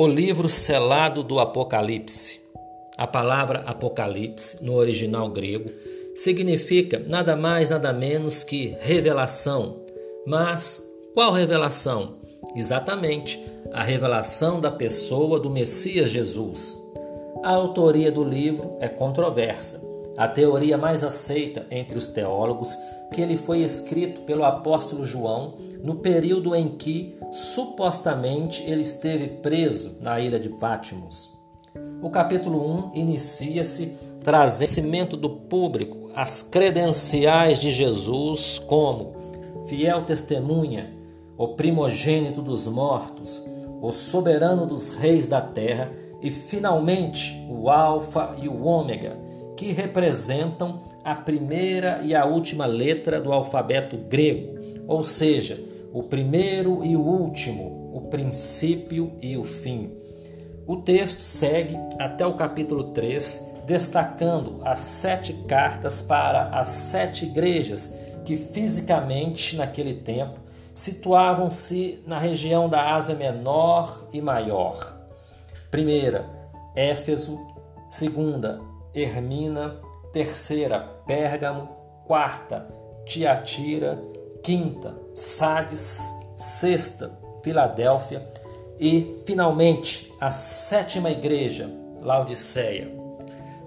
[0.00, 2.38] O livro selado do Apocalipse.
[2.96, 5.68] A palavra Apocalipse, no original grego,
[6.14, 9.80] significa nada mais, nada menos que revelação.
[10.24, 12.14] Mas qual revelação?
[12.54, 16.76] Exatamente, a revelação da pessoa do Messias Jesus.
[17.42, 19.84] A autoria do livro é controversa.
[20.16, 22.72] A teoria mais aceita entre os teólogos
[23.12, 29.98] que ele foi escrito pelo apóstolo João no período em que supostamente ele esteve preso
[30.00, 31.36] na ilha de Patmos.
[32.02, 39.14] O capítulo 1 inicia-se trazendo conhecimento do público as credenciais de Jesus como
[39.66, 40.94] fiel testemunha,
[41.36, 43.44] o primogênito dos mortos,
[43.80, 49.16] o soberano dos reis da terra e finalmente o Alfa e o Ômega,
[49.56, 55.58] que representam a primeira e a última letra do alfabeto grego, ou seja,
[55.90, 59.90] o primeiro e o último, o princípio e o fim.
[60.66, 67.96] O texto segue até o capítulo 3, destacando as sete cartas para as sete igrejas
[68.26, 70.38] que fisicamente, naquele tempo,
[70.74, 74.94] situavam-se na região da Ásia Menor e Maior.
[75.70, 76.26] Primeira,
[76.76, 77.38] Éfeso.
[77.88, 78.60] Segunda,
[78.94, 79.87] Hermina.
[80.12, 81.68] Terceira, Pérgamo.
[82.06, 82.68] Quarta,
[83.04, 84.02] Tiatira.
[84.42, 86.00] Quinta, Sades.
[86.36, 88.26] Sexta, Filadélfia.
[88.78, 91.68] E, finalmente, a sétima igreja,
[92.00, 92.96] Laodiceia.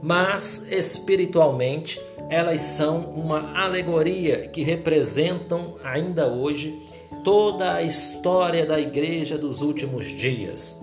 [0.00, 6.80] Mas, espiritualmente, elas são uma alegoria que representam ainda hoje
[7.24, 10.80] toda a história da igreja dos últimos dias.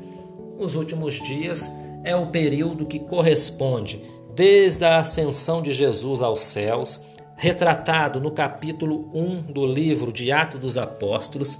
[0.59, 1.71] Os últimos dias
[2.03, 4.03] é o período que corresponde
[4.37, 7.01] desde a ascensão de Jesus aos céus,
[7.35, 11.57] retratado no capítulo 1 do livro de Atos dos Apóstolos,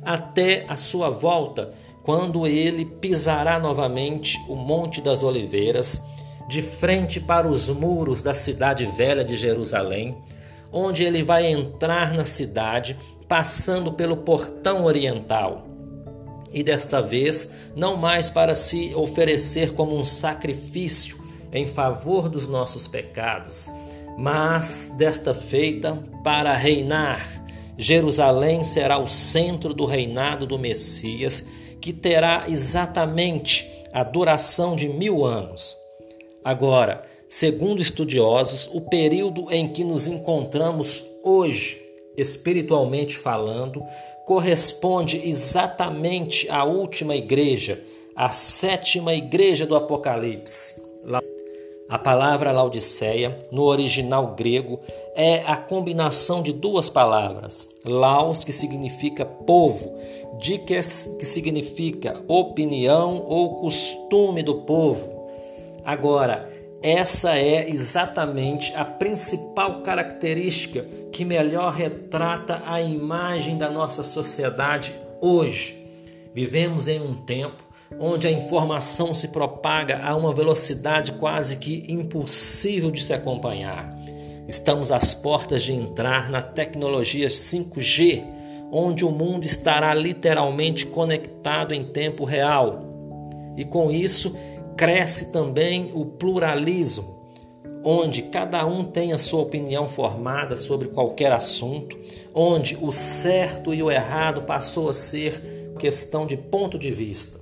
[0.00, 1.72] até a sua volta,
[2.04, 6.04] quando ele pisará novamente o Monte das Oliveiras,
[6.48, 10.16] de frente para os muros da cidade velha de Jerusalém,
[10.72, 12.96] onde ele vai entrar na cidade
[13.26, 15.66] passando pelo portão oriental.
[16.52, 21.19] E desta vez, não mais para se oferecer como um sacrifício
[21.52, 23.70] em favor dos nossos pecados,
[24.16, 27.44] mas desta feita para reinar.
[27.76, 31.46] Jerusalém será o centro do reinado do Messias,
[31.80, 35.76] que terá exatamente a duração de mil anos.
[36.44, 43.82] Agora, segundo estudiosos, o período em que nos encontramos hoje espiritualmente falando,
[44.26, 47.82] corresponde exatamente à última igreja,
[48.14, 50.80] a sétima igreja do Apocalipse.
[51.90, 54.78] A palavra Laodiceia, no original grego,
[55.12, 59.92] é a combinação de duas palavras: laos, que significa povo,
[60.38, 65.28] dikes, que significa opinião ou costume do povo.
[65.84, 66.48] Agora,
[66.80, 75.76] essa é exatamente a principal característica que melhor retrata a imagem da nossa sociedade hoje.
[76.32, 77.64] Vivemos em um tempo
[77.98, 83.90] onde a informação se propaga a uma velocidade quase que impossível de se acompanhar.
[84.46, 88.24] Estamos às portas de entrar na tecnologia 5G,
[88.72, 92.84] onde o mundo estará literalmente conectado em tempo real.
[93.56, 94.36] E com isso,
[94.76, 97.20] cresce também o pluralismo,
[97.84, 101.98] onde cada um tem a sua opinião formada sobre qualquer assunto,
[102.34, 107.39] onde o certo e o errado passou a ser questão de ponto de vista.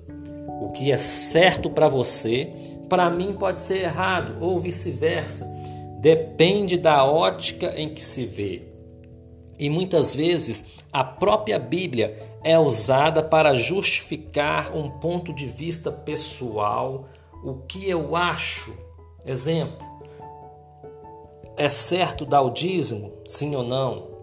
[0.68, 2.52] O que é certo para você,
[2.90, 5.46] para mim pode ser errado, ou vice-versa.
[5.98, 8.68] Depende da ótica em que se vê.
[9.58, 12.14] E muitas vezes a própria Bíblia
[12.44, 17.06] é usada para justificar um ponto de vista pessoal
[17.42, 18.72] o que eu acho.
[19.24, 19.84] Exemplo:
[21.56, 23.12] é certo dar o dízimo?
[23.26, 24.17] Sim ou não?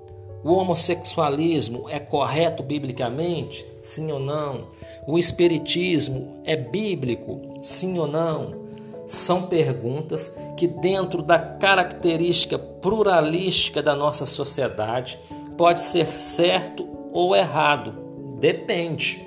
[0.45, 3.65] O homossexualismo é correto biblicamente?
[3.81, 4.67] Sim ou não?
[5.07, 7.41] O espiritismo é bíblico?
[7.63, 8.63] Sim ou não?
[9.07, 15.17] São perguntas que, dentro da característica pluralística da nossa sociedade,
[15.57, 17.93] pode ser certo ou errado.
[18.39, 19.25] Depende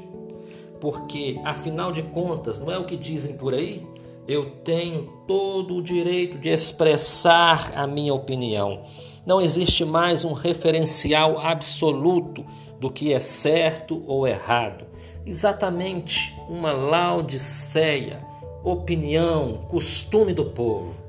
[0.81, 3.85] porque afinal de contas, não é o que dizem por aí?
[4.29, 8.83] Eu tenho todo o direito de expressar a minha opinião.
[9.25, 12.45] Não existe mais um referencial absoluto
[12.79, 14.85] do que é certo ou errado.
[15.25, 18.23] Exatamente uma laodiceia,
[18.63, 21.03] opinião, costume do povo.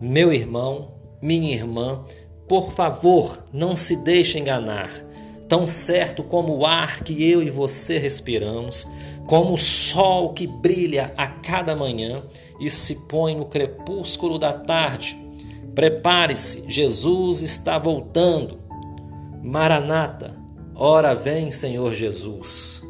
[0.00, 0.88] Meu irmão,
[1.22, 2.04] minha irmã,
[2.48, 4.90] por favor, não se deixe enganar.
[5.46, 8.84] Tão certo como o ar que eu e você respiramos,
[9.28, 12.22] como o sol que brilha a cada manhã
[12.58, 15.18] e se põe no crepúsculo da tarde.
[15.74, 18.58] Prepare-se, Jesus está voltando.
[19.42, 20.34] Maranata,
[20.74, 22.82] ora vem, Senhor Jesus.